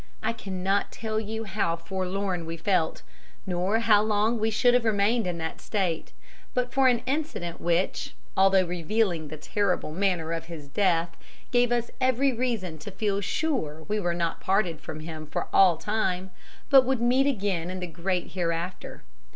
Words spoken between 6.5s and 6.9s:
but for